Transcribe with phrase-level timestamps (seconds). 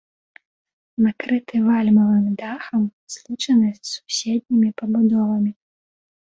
[1.07, 2.83] Накрыты вальмавым дахам,
[3.17, 5.51] злучаны з суседнімі пабудовамі.